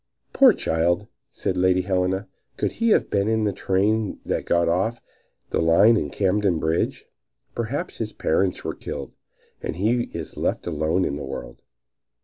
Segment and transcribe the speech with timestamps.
[0.33, 2.27] "Poor child!" said Lady Helena.
[2.57, 4.99] "Could he have been in the train that got off
[5.51, 7.05] the line at Camden Bridge?
[7.53, 9.13] Perhaps his parents are killed,
[9.61, 11.61] and he is left alone in the world!"